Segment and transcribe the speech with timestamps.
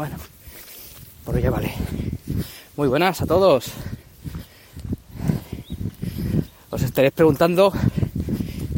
[0.00, 0.16] Bueno,
[1.26, 1.74] por ya vale.
[2.74, 3.66] Muy buenas a todos.
[6.70, 7.70] Os estaréis preguntando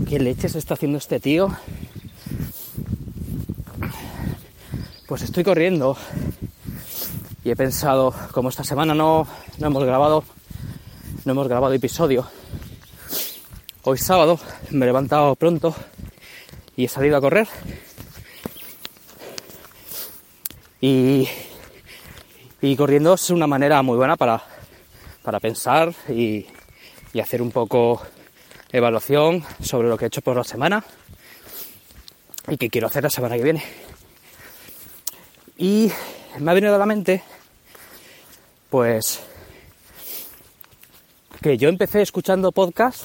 [0.08, 1.56] qué leches está haciendo este tío.
[5.06, 5.96] Pues estoy corriendo
[7.44, 9.28] y he pensado, como esta semana no,
[9.58, 10.24] no hemos grabado,
[11.24, 12.26] no hemos grabado episodio,
[13.84, 15.72] hoy sábado me he levantado pronto
[16.74, 17.46] y he salido a correr.
[20.82, 21.28] Y,
[22.60, 24.42] y corriendo es una manera muy buena para,
[25.22, 26.44] para pensar y,
[27.12, 28.02] y hacer un poco
[28.72, 30.84] evaluación sobre lo que he hecho por la semana
[32.48, 33.62] y que quiero hacer la semana que viene.
[35.56, 35.92] Y
[36.40, 37.22] me ha venido a la mente,
[38.70, 39.22] pues,
[41.40, 43.04] que yo empecé escuchando podcast,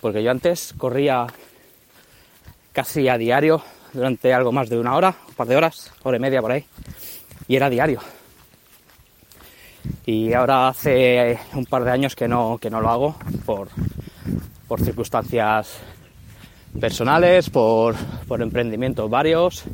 [0.00, 1.26] porque yo antes corría
[2.72, 3.60] casi a diario
[3.92, 6.64] durante algo más de una hora, un par de horas, hora y media por ahí,
[7.46, 8.00] y era diario.
[10.06, 13.68] Y ahora hace un par de años que no, que no lo hago por,
[14.66, 15.78] por circunstancias
[16.80, 17.94] personales, por,
[18.26, 19.64] por emprendimientos varios.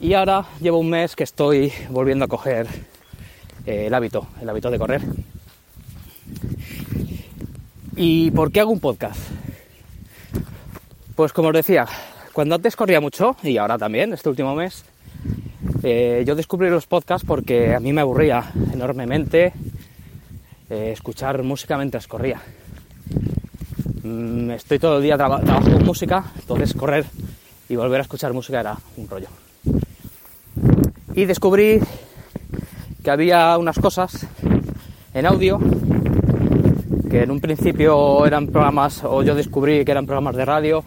[0.00, 2.66] Y ahora llevo un mes que estoy volviendo a coger
[3.66, 5.02] eh, el hábito, el hábito de correr.
[7.96, 9.18] ¿Y por qué hago un podcast?
[11.16, 11.86] Pues como os decía,
[12.38, 14.84] cuando antes corría mucho, y ahora también, este último mes,
[15.82, 19.52] eh, yo descubrí los podcasts porque a mí me aburría enormemente
[20.70, 22.40] eh, escuchar música mientras corría.
[24.04, 27.06] Mm, estoy todo el día traba trabajando con música, entonces correr
[27.68, 29.26] y volver a escuchar música era un rollo.
[31.16, 31.80] Y descubrí
[33.02, 34.28] que había unas cosas
[35.12, 35.58] en audio
[37.10, 40.84] que en un principio eran programas, o yo descubrí que eran programas de radio,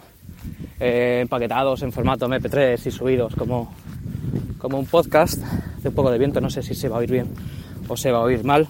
[0.84, 3.72] eh, empaquetados en formato MP3 y subidos como,
[4.58, 5.38] como un podcast
[5.80, 7.28] de un poco de viento, no sé si se va a oír bien
[7.86, 8.66] o se va a oír mal.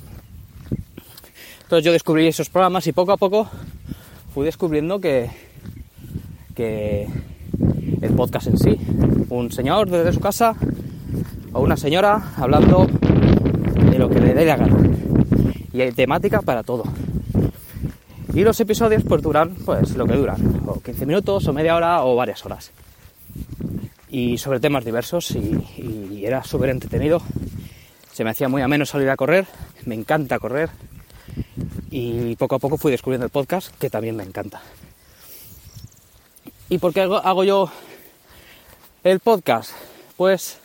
[1.62, 3.48] Entonces yo descubrí esos programas y poco a poco
[4.34, 5.30] fui descubriendo que,
[6.54, 7.08] que
[8.02, 8.78] el podcast en sí,
[9.30, 10.54] un señor desde su casa
[11.54, 12.86] o una señora hablando
[13.90, 14.76] de lo que le dé la gana.
[15.72, 16.84] Y hay temática para todo.
[18.34, 22.02] Y los episodios pues duran pues lo que duran, o 15 minutos, o media hora,
[22.02, 22.70] o varias horas.
[24.08, 27.20] Y sobre temas diversos y, era súper entretenido.
[28.12, 29.46] Se me hacía muy ameno salir a correr,
[29.84, 30.70] me encanta correr.
[31.90, 34.62] Y poco a poco fui descubriendo el podcast, que también me encanta.
[36.70, 37.70] ¿Y por qué hago, hago yo
[39.04, 39.72] el podcast?
[40.16, 40.58] Pues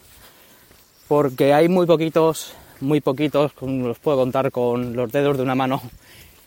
[1.10, 5.82] porque hay muy poquitos, muy poquitos, los puedo contar con los dedos de una mano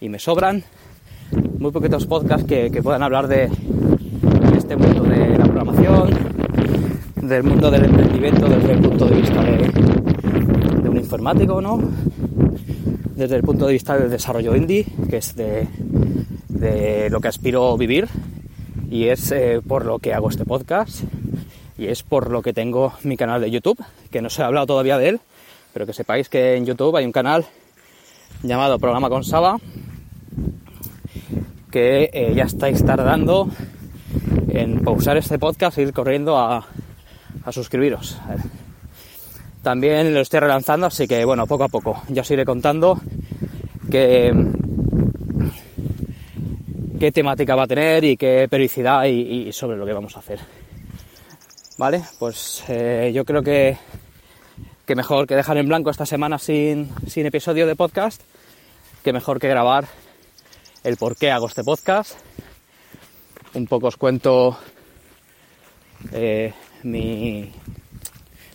[0.01, 0.65] y me sobran
[1.61, 3.51] muy poquitos podcasts que, puedan hablar de,
[4.57, 6.11] este mundo de la programación,
[7.21, 11.79] del mundo del emprendimiento desde el punto de vista de, un informático, ¿no?
[13.15, 15.69] Desde el punto de vista del desarrollo indie, que es de,
[16.49, 18.09] de lo que aspiro vivir
[18.91, 21.03] y es eh, por lo que hago este podcast
[21.77, 23.79] y es por lo que tengo mi canal de YouTube,
[24.11, 25.21] que no se ha hablado todavía de él,
[25.75, 27.45] pero que sepáis que en YouTube hay un canal
[28.43, 29.59] llamado Programa con Saba,
[31.71, 33.49] que eh, ya estáis tardando
[34.49, 36.67] en pausar este podcast e ir corriendo a,
[37.45, 38.19] a suscribiros.
[39.63, 42.99] También lo estoy relanzando, así que bueno, poco a poco ya os iré contando
[43.91, 44.33] qué,
[46.99, 50.41] qué temática va a tener y qué periodicidad y, sobre lo que vamos a hacer.
[51.77, 53.77] Vale, pues eh, yo creo que,
[54.87, 58.23] que mejor que dejar en blanco esta semana sin, sin episodio de podcast,
[59.03, 59.87] que mejor que grabar
[60.85, 62.19] el por qué hago este podcast.
[63.55, 64.59] Un poco os cuento
[66.13, 66.53] eh,
[66.85, 67.51] mi,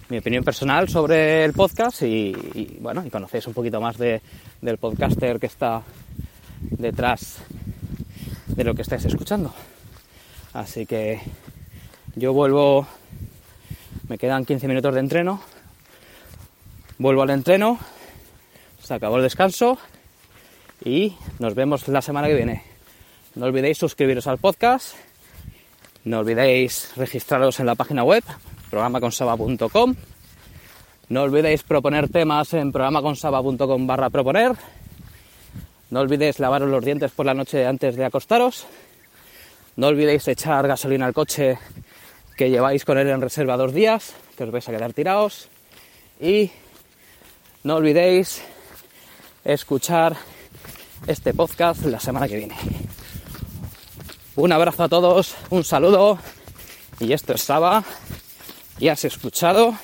[0.09, 4.21] mi, opinión personal sobre el podcast y, y, bueno, y conocéis un poquito más de,
[4.61, 5.83] del podcaster que está
[6.61, 7.37] detrás
[8.47, 9.53] de lo que estáis escuchando.
[10.53, 11.19] Así que
[12.15, 12.87] yo vuelvo,
[14.07, 15.41] me quedan 15 minutos de entreno,
[16.97, 17.77] vuelvo al entreno,
[18.81, 19.77] se acabó el descanso
[20.85, 22.63] y nos vemos la semana que viene.
[23.33, 24.95] No olvidéis suscribiros al podcast,
[26.05, 28.23] no olvidéis registraros en la página web
[28.69, 29.95] programaconsaba.com,
[31.09, 34.53] no olvidéis proponer temas en programaconsaba.com barra proponer,
[35.89, 38.65] no olvidéis lavaros los dientes por la noche antes de acostaros,
[39.75, 41.57] no olvidéis echar gasolina al coche
[42.37, 45.49] que lleváis con él en reserva dos días, que os vais a quedar tirados
[46.21, 46.51] y
[47.63, 48.43] no olvidéis
[49.43, 50.15] escuchar
[51.07, 52.55] este podcast la semana que viene.
[54.35, 56.19] Un abrazo a todos, un saludo
[56.99, 57.83] y esto es Saba
[58.79, 59.75] y has escuchado